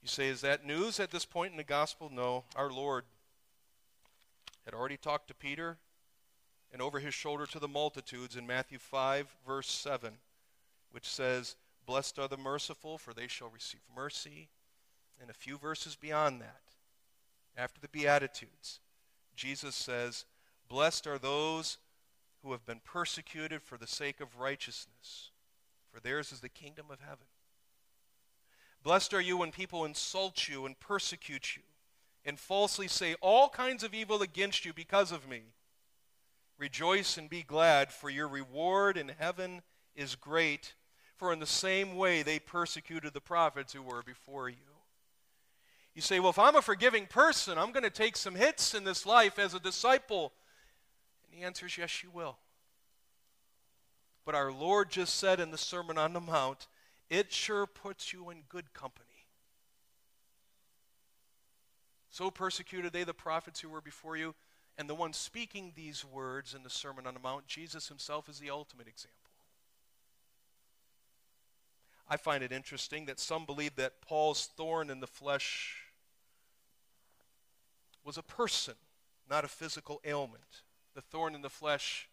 [0.00, 2.12] You say, is that news at this point in the gospel?
[2.14, 2.44] No.
[2.54, 3.02] Our Lord
[4.64, 5.76] had already talked to Peter
[6.72, 10.12] and over his shoulder to the multitudes in Matthew 5, verse 7,
[10.92, 11.56] which says,
[11.86, 14.48] Blessed are the merciful, for they shall receive mercy.
[15.20, 16.69] And a few verses beyond that,
[17.60, 18.80] after the Beatitudes,
[19.36, 20.24] Jesus says,
[20.68, 21.76] Blessed are those
[22.42, 25.30] who have been persecuted for the sake of righteousness,
[25.92, 27.26] for theirs is the kingdom of heaven.
[28.82, 31.62] Blessed are you when people insult you and persecute you
[32.24, 35.42] and falsely say all kinds of evil against you because of me.
[36.56, 39.62] Rejoice and be glad, for your reward in heaven
[39.94, 40.74] is great,
[41.16, 44.56] for in the same way they persecuted the prophets who were before you.
[45.94, 48.84] You say, well, if I'm a forgiving person, I'm going to take some hits in
[48.84, 50.32] this life as a disciple.
[51.24, 52.38] And the answer is yes, you will.
[54.24, 56.68] But our Lord just said in the Sermon on the Mount,
[57.08, 59.06] it sure puts you in good company.
[62.10, 64.34] So persecuted they the prophets who were before you.
[64.78, 68.38] And the one speaking these words in the Sermon on the Mount, Jesus himself, is
[68.38, 69.19] the ultimate example.
[72.10, 75.76] I find it interesting that some believe that Paul's thorn in the flesh
[78.04, 78.74] was a person,
[79.30, 80.62] not a physical ailment.
[80.96, 82.08] The thorn in the flesh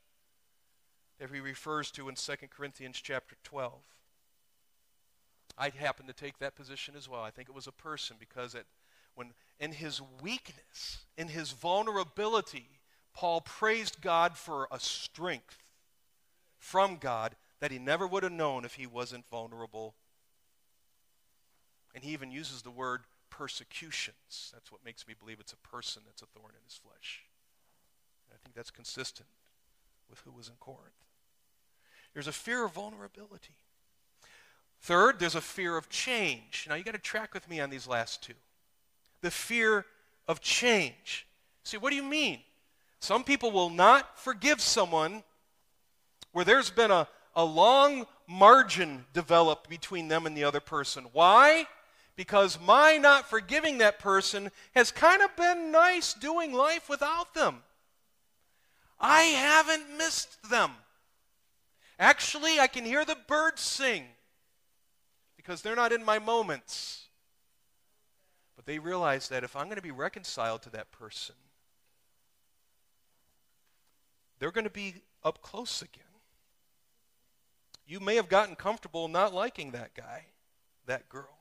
[1.18, 3.74] that he refers to in 2 Corinthians chapter 12.
[5.58, 7.24] I happen to take that position as well.
[7.24, 8.68] I think it was a person because it,
[9.16, 12.70] when in his weakness, in his vulnerability,
[13.16, 15.58] Paul praised God for a strength
[16.60, 19.96] from God that he never would have known if he wasn't vulnerable.
[21.96, 24.52] And he even uses the word persecutions.
[24.54, 27.24] That's what makes me believe it's a person that's a thorn in his flesh.
[28.28, 29.28] And I think that's consistent
[30.10, 30.82] with who was in Corinth.
[32.14, 33.56] There's a fear of vulnerability.
[34.82, 36.66] Third, there's a fear of change.
[36.70, 38.34] Now, you got to track with me on these last two.
[39.22, 39.86] The fear
[40.28, 41.28] of change.
[41.64, 42.40] See, what do you mean?
[43.00, 45.24] Some people will not forgive someone
[46.32, 51.06] where there's been a, a long margin developed between them and the other person.
[51.14, 51.68] Why?
[52.16, 57.62] Because my not forgiving that person has kind of been nice doing life without them.
[59.00, 60.72] I haven't missed them.
[62.00, 64.06] Actually, I can hear the birds sing
[65.36, 67.06] because they're not in my moments.
[68.56, 71.36] But they realize that if I'm going to be reconciled to that person,
[74.40, 76.07] they're going to be up close again.
[77.88, 80.26] You may have gotten comfortable not liking that guy,
[80.86, 81.40] that girl.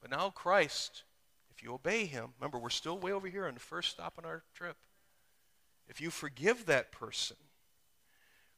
[0.00, 1.02] But now, Christ,
[1.54, 4.24] if you obey him, remember, we're still way over here on the first stop on
[4.24, 4.76] our trip.
[5.86, 7.36] If you forgive that person,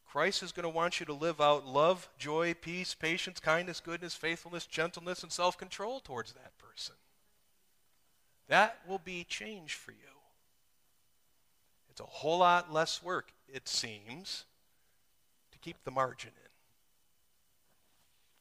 [0.06, 4.14] Christ is going to want you to live out love, joy, peace, patience, kindness, goodness,
[4.14, 6.94] faithfulness, gentleness, and self control towards that person.
[8.48, 9.98] That will be change for you.
[11.90, 14.44] It's a whole lot less work, it seems,
[15.66, 16.50] keep the margin in.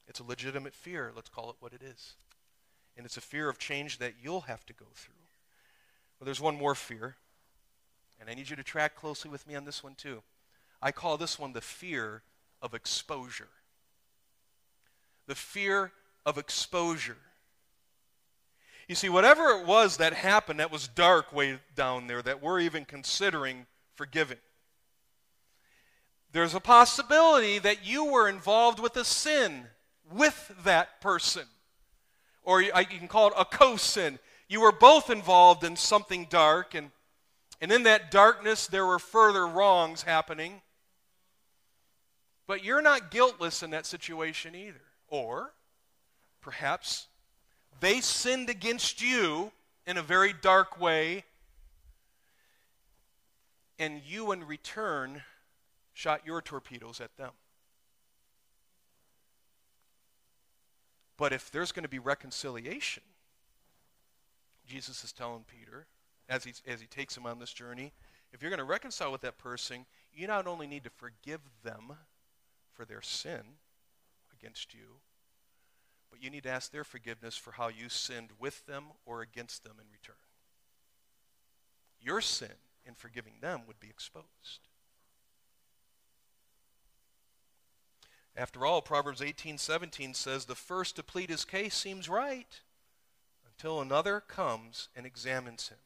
[0.07, 2.13] It's a legitimate fear, let's call it what it is.
[2.95, 5.15] And it's a fear of change that you'll have to go through.
[6.19, 7.15] Well, there's one more fear,
[8.19, 10.21] and I need you to track closely with me on this one too.
[10.83, 12.21] I call this one the fear
[12.61, 13.49] of exposure.
[15.25, 15.93] The fear
[16.27, 17.17] of exposure.
[18.88, 22.59] You see, whatever it was that happened that was dark way down there that we're
[22.59, 24.38] even considering forgiving,
[26.36, 29.67] there's a possibility that you were involved with a sin
[30.12, 31.45] with that person.
[32.43, 34.19] Or you can call it a co sin.
[34.50, 36.91] You were both involved in something dark, and,
[37.62, 40.62] and in that darkness, there were further wrongs happening.
[42.48, 44.82] But you're not guiltless in that situation either.
[45.08, 45.54] Or
[46.41, 47.08] perhaps
[47.80, 49.54] they sinned against you
[49.88, 51.24] in a very dark way,
[53.80, 55.24] and you, in return,
[55.95, 57.31] shot your torpedoes at them.
[61.17, 63.03] But if there's going to be reconciliation,
[64.67, 65.88] Jesus is telling Peter,
[66.27, 67.93] as he, as he takes him on this journey,
[68.34, 71.93] if you're going to reconcile with that person, you not only need to forgive them
[72.73, 73.41] for their sin
[74.38, 74.99] against you,
[76.12, 79.63] but you need to ask their forgiveness for how you sinned with them or against
[79.63, 80.15] them in return.
[82.01, 82.49] Your sin
[82.86, 84.67] in forgiving them would be exposed.
[88.38, 92.62] After all, Proverbs 18:17 says the first to plead his case seems right
[93.45, 95.78] until another comes and examines him.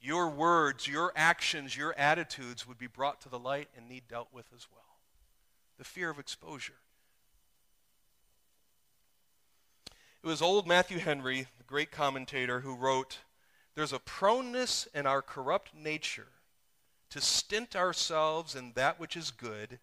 [0.00, 4.32] Your words, your actions, your attitudes would be brought to the light and need dealt
[4.32, 4.98] with as well.
[5.78, 6.80] The fear of exposure.
[10.22, 13.18] It was old Matthew Henry, the great commentator, who wrote,
[13.76, 16.28] There's a proneness in our corrupt nature
[17.10, 19.78] to stint ourselves in that which is good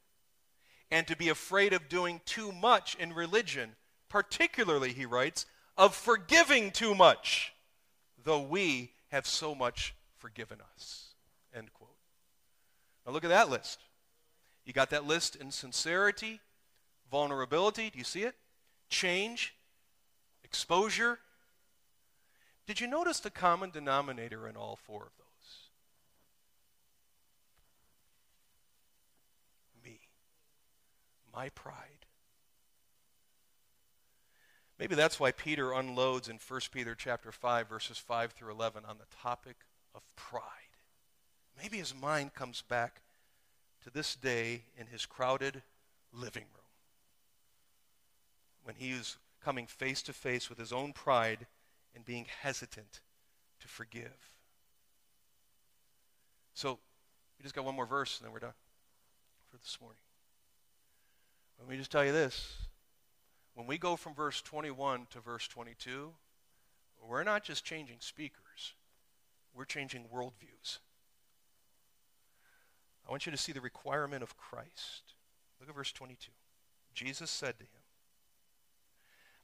[0.92, 3.76] and to be afraid of doing too much in religion,
[4.10, 5.46] particularly, he writes,
[5.78, 7.54] of forgiving too much,
[8.24, 11.14] though we have so much forgiven us.
[11.56, 11.90] End quote.
[13.06, 13.80] Now look at that list.
[14.66, 16.40] You got that list in sincerity,
[17.10, 18.36] vulnerability, do you see it?
[18.90, 19.54] Change,
[20.44, 21.20] exposure.
[22.68, 25.30] Did you notice the common denominator in all four of those?
[31.40, 32.06] My pride.
[34.78, 38.98] Maybe that's why Peter unloads in 1 Peter chapter 5 verses 5 through 11 on
[38.98, 39.56] the topic
[39.96, 40.44] of pride.
[41.58, 43.04] Maybe his mind comes back
[43.86, 45.62] to this day in his crowded
[46.12, 46.74] living room
[48.66, 51.48] when he is coming face to face with his own pride
[51.96, 53.00] and being hesitant
[53.62, 54.34] to forgive.
[56.54, 56.80] So,
[57.38, 58.60] we just got one more verse and then we're done
[59.50, 60.02] for this morning.
[61.60, 62.58] Let me just tell you this.
[63.54, 66.12] When we go from verse 21 to verse 22,
[67.08, 68.74] we're not just changing speakers,
[69.54, 70.80] we're changing worldviews.
[73.08, 75.14] I want you to see the requirement of Christ.
[75.60, 76.32] Look at verse 22.
[76.94, 77.82] Jesus said to him,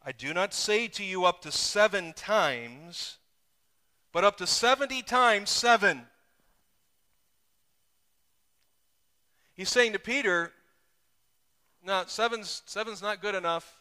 [0.03, 3.17] I do not say to you up to seven times,
[4.11, 6.03] but up to 70 times seven.
[9.55, 10.51] He's saying to Peter,
[11.85, 13.79] no, seven's, seven's not good enough.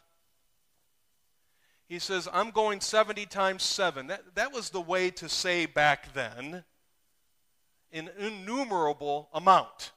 [1.88, 4.06] He says, I'm going 70 times 7.
[4.08, 6.64] That, that was the way to say back then
[7.92, 9.92] an innumerable amount.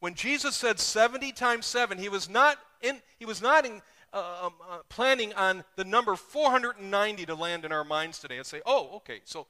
[0.00, 4.44] When Jesus said 70 times 7, he was not, in, he was not in, uh,
[4.44, 8.62] um, uh, planning on the number 490 to land in our minds today and say,
[8.64, 9.48] oh, okay, so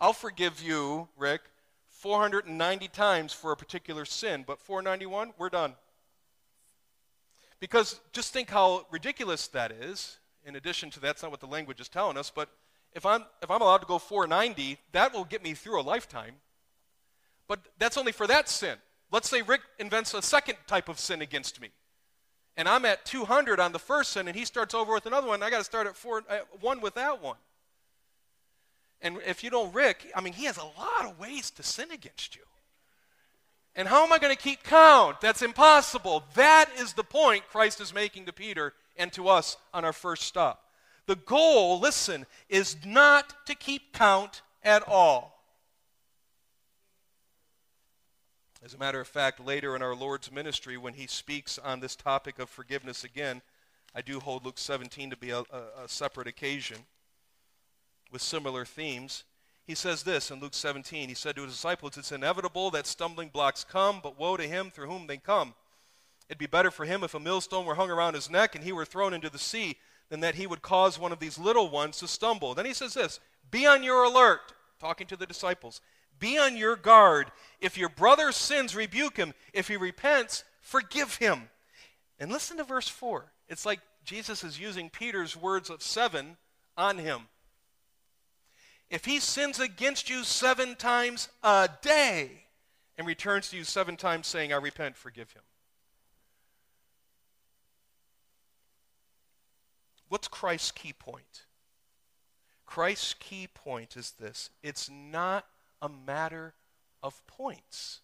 [0.00, 1.42] I'll forgive you, Rick,
[2.00, 5.74] 490 times for a particular sin, but 491, we're done.
[7.60, 10.16] Because just think how ridiculous that is.
[10.46, 12.48] In addition to that's not what the language is telling us, but
[12.94, 16.36] if I'm, if I'm allowed to go 490, that will get me through a lifetime.
[17.46, 18.78] But that's only for that sin.
[19.12, 21.68] Let's say Rick invents a second type of sin against me.
[22.56, 25.42] And I'm at 200 on the first sin, and he starts over with another one.
[25.42, 27.36] I got to start at four, uh, one with that one.
[29.02, 31.90] And if you don't, Rick, I mean, he has a lot of ways to sin
[31.90, 32.42] against you.
[33.74, 35.20] And how am I going to keep count?
[35.20, 36.24] That's impossible.
[36.34, 40.24] That is the point Christ is making to Peter and to us on our first
[40.24, 40.64] stop.
[41.06, 45.40] The goal, listen, is not to keep count at all.
[48.62, 51.96] As a matter of fact, later in our Lord's ministry, when he speaks on this
[51.96, 53.40] topic of forgiveness again,
[53.94, 56.76] I do hold Luke 17 to be a, a, a separate occasion
[58.10, 59.24] with similar themes.
[59.66, 61.08] He says this in Luke 17.
[61.08, 64.70] He said to his disciples, It's inevitable that stumbling blocks come, but woe to him
[64.70, 65.54] through whom they come.
[66.28, 68.72] It'd be better for him if a millstone were hung around his neck and he
[68.72, 69.76] were thrown into the sea
[70.08, 72.54] than that he would cause one of these little ones to stumble.
[72.54, 73.20] Then he says this
[73.50, 75.80] Be on your alert, talking to the disciples.
[76.18, 77.32] Be on your guard.
[77.60, 79.34] If your brother sins, rebuke him.
[79.52, 81.48] If he repents, forgive him.
[82.18, 83.24] And listen to verse 4.
[83.48, 86.36] It's like Jesus is using Peter's words of seven
[86.76, 87.22] on him.
[88.90, 92.30] If he sins against you seven times a day
[92.98, 95.42] and returns to you seven times saying, I repent, forgive him.
[100.08, 101.44] What's Christ's key point?
[102.66, 105.46] Christ's key point is this it's not
[105.80, 106.54] a matter
[107.00, 108.00] of points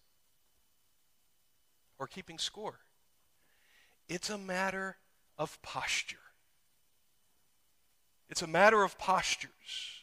[1.99, 2.79] or keeping score,
[4.07, 4.97] it's a matter
[5.37, 6.17] of posture.
[8.29, 9.96] It's a matter of postures.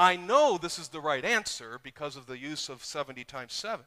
[0.00, 3.84] I know this is the right answer because of the use of 70 times 7.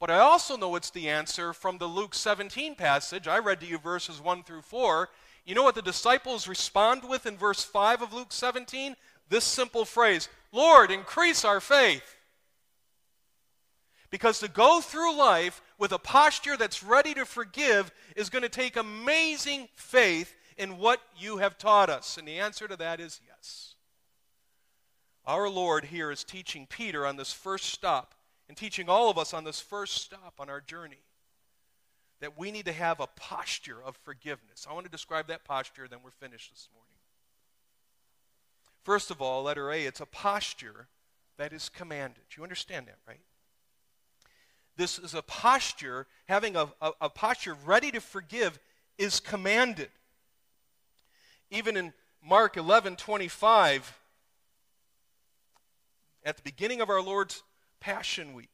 [0.00, 3.28] But I also know it's the answer from the Luke 17 passage.
[3.28, 5.08] I read to you verses 1 through 4.
[5.46, 8.96] You know what the disciples respond with in verse 5 of Luke 17?
[9.28, 12.16] This simple phrase Lord, increase our faith.
[14.10, 18.48] Because to go through life with a posture that's ready to forgive is going to
[18.48, 22.18] take amazing faith in what you have taught us.
[22.18, 23.76] And the answer to that is yes.
[25.28, 28.14] Our Lord here is teaching Peter on this first stop
[28.48, 31.02] and teaching all of us on this first stop on our journey
[32.20, 34.66] that we need to have a posture of forgiveness.
[34.68, 36.94] I want to describe that posture, then we're finished this morning.
[38.84, 40.88] First of all, letter A, it's a posture
[41.36, 42.22] that is commanded.
[42.34, 43.20] You understand that, right?
[44.78, 48.58] This is a posture, having a, a, a posture ready to forgive
[48.96, 49.90] is commanded.
[51.50, 51.92] Even in
[52.26, 53.94] Mark 11 25,
[56.28, 57.42] at the beginning of our Lord's
[57.80, 58.50] Passion Week.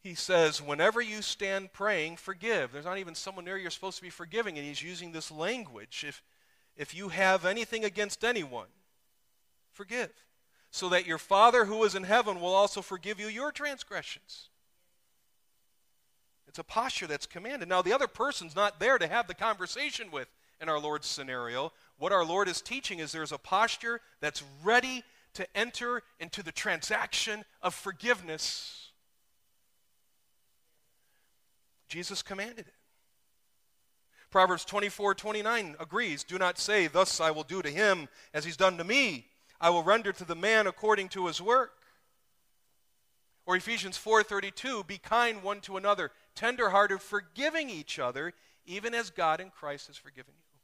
[0.00, 2.72] He says, whenever you stand praying, forgive.
[2.72, 6.04] There's not even someone there you're supposed to be forgiving, and he's using this language.
[6.06, 6.20] If,
[6.76, 8.66] if you have anything against anyone,
[9.70, 10.10] forgive,
[10.72, 14.48] so that your Father who is in heaven will also forgive you your transgressions.
[16.48, 17.68] It's a posture that's commanded.
[17.68, 20.26] Now, the other person's not there to have the conversation with
[20.60, 21.72] in our Lord's scenario.
[21.98, 25.04] What our Lord is teaching is there's a posture that's ready
[25.34, 28.90] to enter into the transaction of forgiveness.
[31.88, 32.74] Jesus commanded it.
[34.30, 38.56] Proverbs 24 29 agrees Do not say, Thus I will do to him as he's
[38.56, 39.26] done to me.
[39.60, 41.72] I will render to the man according to his work.
[43.44, 48.32] Or Ephesians 4:32, be kind one to another, tenderhearted, forgiving each other,
[48.64, 50.58] even as God in Christ has forgiven you.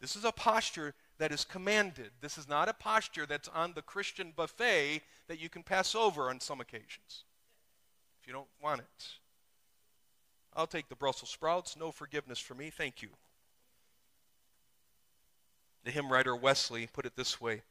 [0.00, 2.10] This is a posture that is commanded.
[2.20, 6.28] This is not a posture that's on the Christian buffet that you can pass over
[6.28, 7.24] on some occasions
[8.20, 9.06] if you don't want it.
[10.56, 11.76] I'll take the Brussels sprouts.
[11.76, 12.70] No forgiveness for me.
[12.70, 13.08] Thank you.
[15.84, 17.62] The hymn writer Wesley put it this way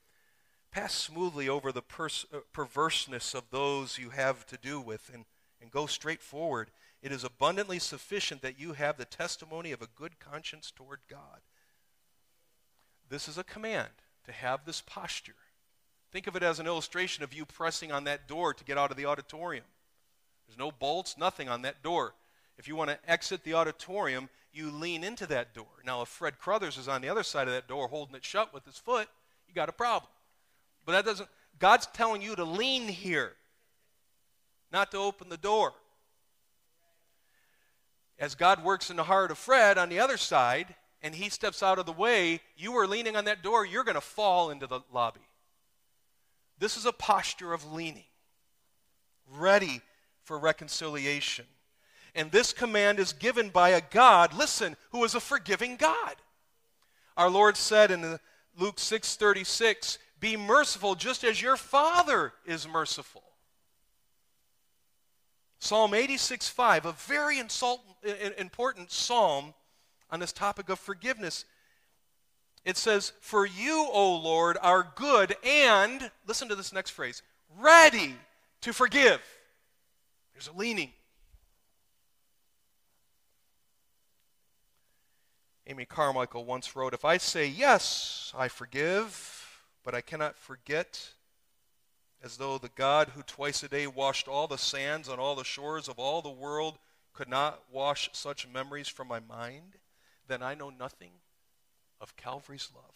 [0.72, 5.26] Pass smoothly over the pers- uh, perverseness of those you have to do with and,
[5.62, 6.72] and go straight forward.
[7.02, 11.41] It is abundantly sufficient that you have the testimony of a good conscience toward God.
[13.10, 13.89] This is a command
[14.26, 15.36] to have this posture.
[16.12, 18.91] Think of it as an illustration of you pressing on that door to get out
[18.91, 19.66] of the auditorium.
[20.47, 22.14] There's no bolts, nothing on that door.
[22.58, 25.66] If you want to exit the auditorium, you lean into that door.
[25.86, 28.54] Now, if Fred Crothers is on the other side of that door holding it shut
[28.54, 29.08] with his foot,
[29.47, 30.12] you got a problem.
[30.86, 33.34] But that doesn't, God's telling you to lean here,
[34.72, 35.74] not to open the door.
[38.20, 41.62] As God works in the heart of Fred on the other side, and he steps
[41.62, 44.66] out of the way, you are leaning on that door, you're going to fall into
[44.66, 45.28] the lobby.
[46.58, 48.06] This is a posture of leaning,
[49.30, 49.82] ready
[50.24, 51.45] for reconciliation.
[52.16, 56.16] And this command is given by a God, listen, who is a forgiving God.
[57.18, 58.20] Our Lord said in
[58.56, 63.24] Luke 6:36, "Be merciful just as your Father is merciful."
[65.60, 67.84] Psalm 86:5, a very insult,
[68.38, 69.54] important psalm
[70.14, 71.43] on this topic of forgiveness.
[72.64, 78.16] It says, "For you, O Lord, are good and listen to this next phrase, ready
[78.61, 79.22] to forgive."
[80.34, 80.93] There's a leaning.
[85.66, 91.14] Amy Carmichael once wrote If I say, Yes, I forgive, but I cannot forget,
[92.22, 95.43] as though the God who twice a day washed all the sands on all the
[95.43, 96.78] shores of all the world
[97.14, 99.80] could not wash such memories from my mind,
[100.28, 101.11] then I know nothing
[101.99, 102.95] of Calvary's love.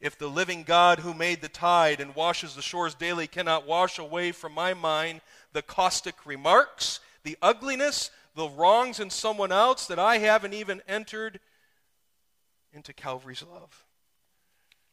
[0.00, 3.98] If the living God who made the tide and washes the shores daily cannot wash
[3.98, 5.20] away from my mind
[5.52, 11.38] the caustic remarks, the ugliness, the wrongs in someone else that I haven't even entered
[12.72, 13.84] into Calvary's love.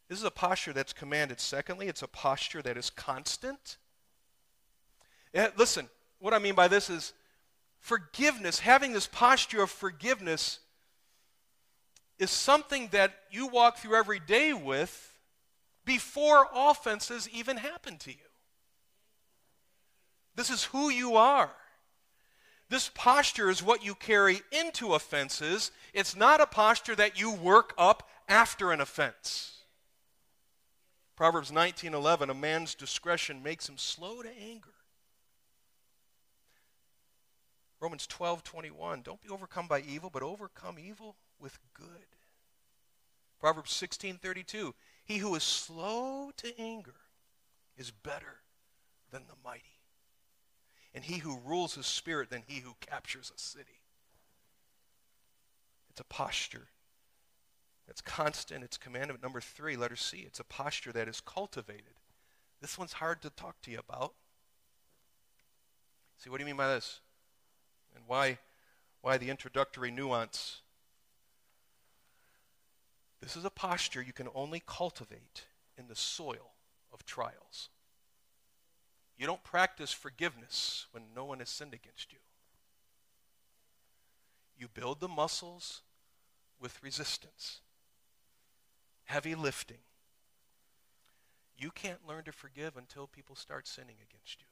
[0.09, 1.39] This is a posture that's commanded.
[1.39, 3.77] Secondly, it's a posture that is constant.
[5.33, 5.89] Yeah, listen,
[6.19, 7.13] what I mean by this is
[7.79, 10.59] forgiveness, having this posture of forgiveness,
[12.20, 15.18] is something that you walk through every day with
[15.86, 18.18] before offenses even happen to you.
[20.36, 21.51] This is who you are.
[22.70, 25.72] This posture is what you carry into offenses.
[25.93, 29.53] It's not a posture that you work up after an offense.
[31.15, 34.74] Proverbs 19:11 a man's discretion makes him slow to anger.
[37.80, 41.88] Romans 12:21 don't be overcome by evil but overcome evil with good.
[43.39, 44.73] Proverbs 16:32
[45.05, 46.95] he who is slow to anger
[47.77, 48.41] is better
[49.11, 49.77] than the mighty
[50.97, 53.81] and he who rules his spirit than he who captures a city.
[55.91, 56.69] It's a posture
[57.85, 59.21] that's constant, it's commandment.
[59.21, 62.01] Number three, letter C, it's a posture that is cultivated.
[62.61, 64.13] This one's hard to talk to you about.
[66.17, 66.99] See, what do you mean by this?
[67.95, 68.39] And why,
[69.01, 70.61] why the introductory nuance?
[73.22, 75.45] This is a posture you can only cultivate
[75.78, 76.51] in the soil
[76.93, 77.70] of trials.
[79.18, 82.20] You don't practice forgiveness when no one has sinned against you.
[84.57, 85.82] You build the muscles
[86.59, 87.61] with resistance,
[89.05, 89.78] heavy lifting.
[91.57, 94.47] You can't learn to forgive until people start sinning against you.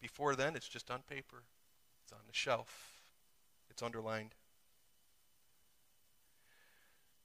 [0.00, 1.44] Before then, it's just on paper,
[2.02, 3.00] it's on the shelf,
[3.70, 4.34] it's underlined.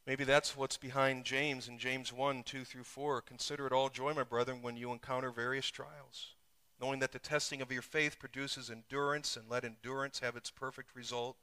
[0.09, 3.21] Maybe that's what's behind James in James 1 2 through 4.
[3.21, 6.33] Consider it all joy, my brethren, when you encounter various trials,
[6.81, 10.95] knowing that the testing of your faith produces endurance, and let endurance have its perfect
[10.95, 11.37] result,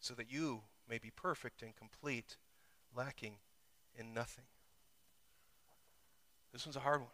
[0.00, 2.38] so that you may be perfect and complete,
[2.92, 3.34] lacking
[3.96, 4.46] in nothing.
[6.52, 7.10] This one's a hard one.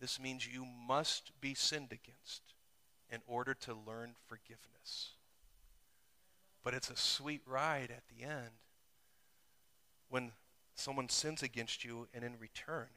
[0.00, 2.42] This means you must be sinned against
[3.08, 5.10] in order to learn forgiveness.
[6.64, 8.50] But it's a sweet ride at the end
[10.12, 10.30] when
[10.74, 12.88] someone sins against you and in return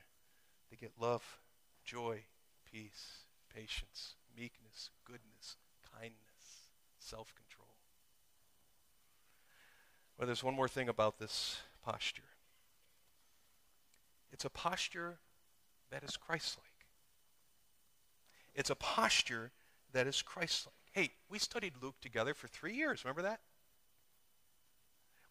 [0.69, 1.39] they get love,
[1.85, 2.19] joy,
[2.69, 3.19] peace,
[3.53, 5.55] patience, meekness, goodness,
[5.93, 7.69] kindness, self control.
[10.17, 12.23] Well, there's one more thing about this posture
[14.33, 15.19] it's a posture
[15.91, 16.87] that is Christ like.
[18.53, 19.53] It's a posture
[19.93, 20.73] that is Christ like.
[20.91, 23.05] Hey, we studied Luke together for three years.
[23.05, 23.39] Remember that?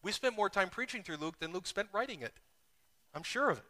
[0.05, 2.33] We spent more time preaching through Luke than Luke spent writing it.
[3.15, 3.63] I'm sure of it.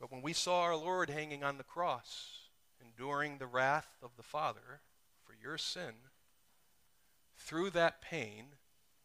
[0.00, 2.48] But when we saw our Lord hanging on the cross,
[2.84, 4.80] enduring the wrath of the Father
[5.24, 5.92] for your sin,
[7.36, 8.46] through that pain,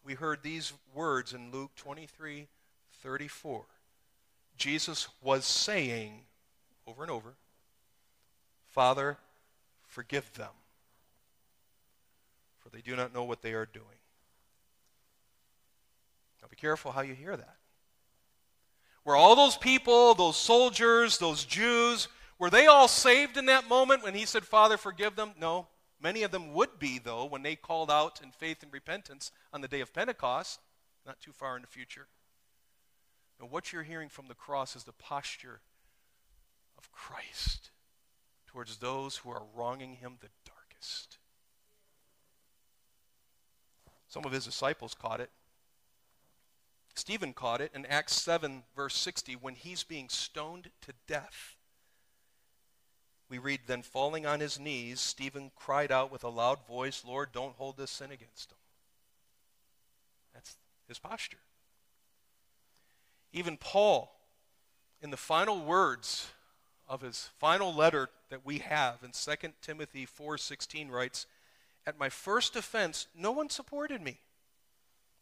[0.03, 2.47] we heard these words in Luke 23
[3.03, 3.66] 34.
[4.57, 6.22] Jesus was saying
[6.88, 7.36] over and over,
[8.72, 9.18] Father,
[9.86, 10.53] forgive them,
[12.57, 13.86] for they do not know what they are doing.
[16.46, 17.56] Now be careful how you hear that.
[19.04, 24.04] Were all those people, those soldiers, those Jews, were they all saved in that moment
[24.04, 25.32] when he said, Father, forgive them?
[25.41, 25.66] No.
[26.00, 29.62] Many of them would be, though, when they called out in faith and repentance on
[29.62, 30.60] the day of Pentecost,
[31.04, 32.06] not too far in the future.
[33.41, 35.62] Now, what you're hearing from the cross is the posture
[36.78, 37.72] of Christ
[38.46, 41.18] towards those who are wronging him the darkest.
[44.10, 45.32] Some of his disciples caught it.
[46.96, 51.58] Stephen caught it in Acts 7, verse 60, when he's being stoned to death.
[53.30, 57.32] We read, Then falling on his knees, Stephen cried out with a loud voice, Lord,
[57.34, 58.58] don't hold this sin against him.
[60.34, 60.56] That's
[60.88, 61.39] his posture.
[63.34, 64.16] Even Paul,
[65.02, 66.30] in the final words
[66.88, 71.26] of his final letter that we have in 2 Timothy 4:16 writes,
[71.86, 74.22] "At my first offense no one supported me,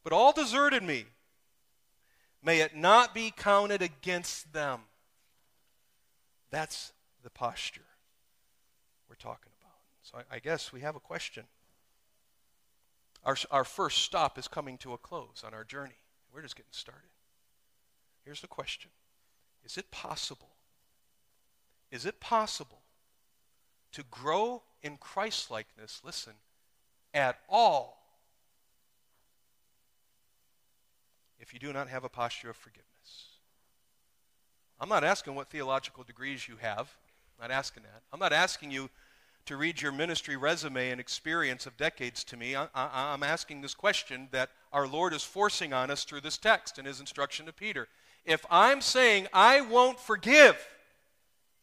[0.04, 1.08] but all deserted me.
[2.44, 4.82] May it not be counted against them."
[6.52, 7.82] That's the posture
[9.10, 9.78] we're talking about.
[10.04, 11.46] So I, I guess we have a question.
[13.26, 15.98] Our, our first stop is coming to a close on our journey.
[16.34, 17.10] We're just getting started.
[18.26, 18.92] Here's the question
[19.64, 20.50] Is it possible?
[21.92, 22.82] Is it possible
[23.92, 26.34] to grow in Christlikeness, listen,
[27.14, 28.03] at all
[31.40, 32.90] if you do not have a posture of forgiveness?
[34.80, 36.96] I'm not asking what theological degrees you have.
[37.40, 38.02] I'm not asking that.
[38.12, 38.90] I'm not asking you
[39.46, 42.56] to read your ministry resume and experience of decades to me.
[42.56, 46.78] I, am asking this question that our Lord is forcing on us through this text
[46.78, 47.88] and his instruction to Peter.
[48.26, 50.56] If I'm saying I won't forgive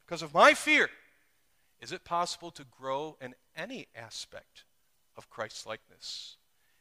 [0.07, 0.91] because of my fear,
[1.81, 4.65] is it possible to grow in any aspect
[5.17, 6.37] of Christ's likeness?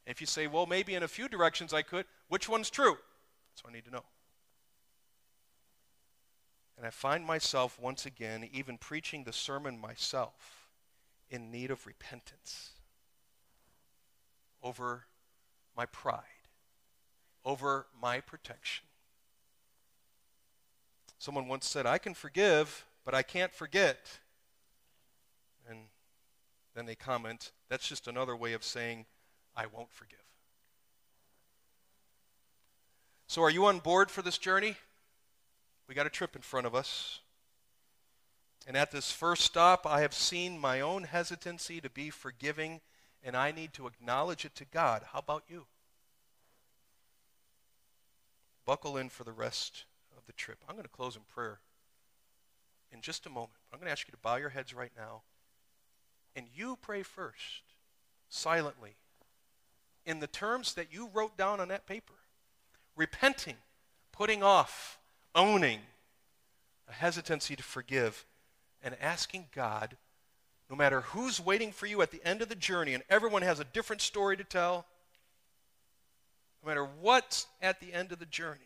[0.09, 2.97] If you say, well, maybe in a few directions I could, which one's true?
[3.51, 4.03] That's what I need to know.
[6.77, 10.69] And I find myself once again, even preaching the sermon myself,
[11.29, 12.71] in need of repentance
[14.63, 15.05] over
[15.75, 16.23] my pride,
[17.45, 18.85] over my protection.
[21.17, 24.19] Someone once said, I can forgive, but I can't forget.
[25.69, 25.79] And
[26.75, 29.05] then they comment, that's just another way of saying,
[29.59, 30.23] I won't forgive.
[33.27, 34.77] So, are you on board for this journey?
[35.85, 37.19] We got a trip in front of us.
[38.65, 42.79] And at this first stop, I have seen my own hesitancy to be forgiving,
[43.21, 45.03] and I need to acknowledge it to God.
[45.11, 45.65] How about you?
[48.65, 49.83] Buckle in for the rest
[50.17, 50.59] of the trip.
[50.69, 51.59] I'm going to close in prayer
[52.93, 53.59] in just a moment.
[53.73, 55.23] I'm going to ask you to bow your heads right now,
[56.33, 57.73] and you pray first,
[58.29, 58.95] silently,
[60.09, 62.15] in the terms that you wrote down on that paper,
[62.95, 63.57] repenting,
[64.11, 64.97] putting off
[65.35, 65.81] owning
[66.89, 68.25] a hesitancy to forgive
[68.81, 69.97] and asking God,
[70.67, 73.59] no matter who's waiting for you at the end of the journey, and everyone has
[73.59, 74.87] a different story to tell,
[76.63, 78.59] no matter what's at the end of the journey,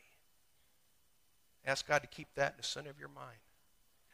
[1.66, 3.42] ask God to keep that in the center of your mind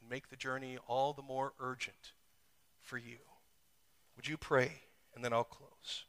[0.02, 2.14] and make the journey all the more urgent
[2.82, 3.18] for you.
[4.16, 4.72] Would you pray?
[5.14, 6.06] And then I'll close.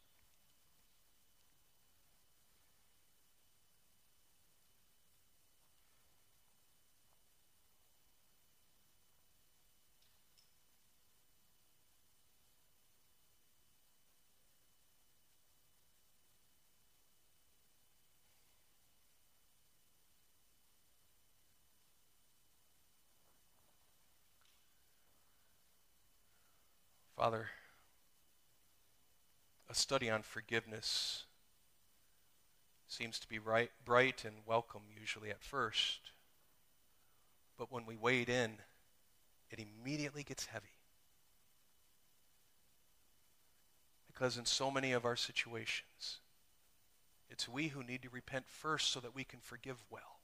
[27.21, 27.51] Father,
[29.69, 31.25] a study on forgiveness
[32.89, 36.13] seems to be right, bright and welcome usually at first.
[37.59, 38.53] But when we wade in,
[39.51, 40.79] it immediately gets heavy.
[44.07, 46.21] Because in so many of our situations,
[47.29, 50.21] it's we who need to repent first so that we can forgive well.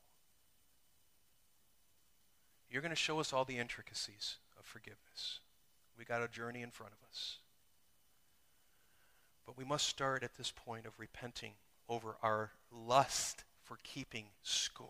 [2.70, 5.40] You're going to show us all the intricacies of forgiveness.
[5.98, 7.38] We got a journey in front of us.
[9.46, 11.52] But we must start at this point of repenting
[11.88, 14.88] over our lust for keeping score,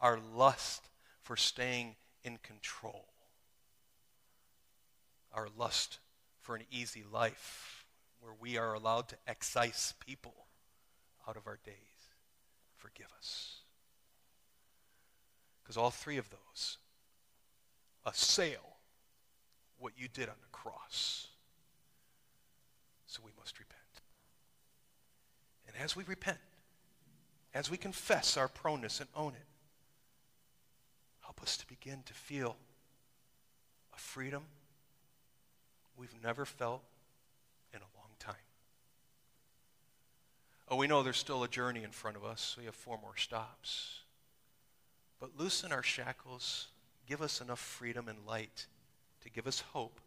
[0.00, 0.88] our lust
[1.22, 3.06] for staying in control,
[5.32, 6.00] our lust
[6.40, 7.84] for an easy life
[8.20, 10.34] where we are allowed to excise people
[11.28, 11.74] out of our days.
[12.76, 13.58] Forgive us.
[15.62, 16.78] Because all three of those
[18.04, 18.69] assail
[19.80, 21.26] what you did on the cross.
[23.06, 23.80] So we must repent.
[25.66, 26.38] And as we repent,
[27.54, 29.46] as we confess our proneness and own it,
[31.22, 32.56] help us to begin to feel
[33.94, 34.44] a freedom
[35.96, 36.82] we've never felt
[37.74, 38.34] in a long time.
[40.68, 42.54] Oh, we know there's still a journey in front of us.
[42.56, 44.00] We have four more stops.
[45.18, 46.68] But loosen our shackles,
[47.08, 48.66] give us enough freedom and light
[49.22, 50.00] to give us hope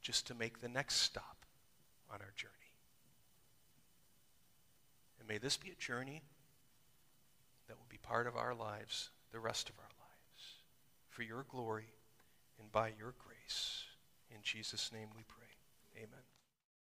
[0.00, 1.44] just to make the next stop
[2.12, 2.52] on our journey.
[5.18, 6.22] And may this be a journey
[7.68, 9.94] that will be part of our lives the rest of our lives.
[11.08, 11.92] For your glory
[12.60, 13.84] and by your grace.
[14.30, 16.02] In Jesus' name we pray.
[16.02, 16.33] Amen.